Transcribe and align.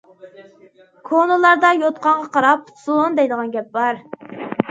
كونىلاردا« 1.09 1.69
يوتقانغا 1.81 2.31
قاراپ 2.37 2.65
پۇت 2.69 2.81
سۇن» 2.87 3.19
دەيدىغان 3.19 3.51
گەپ 3.57 3.69
بار. 3.79 4.01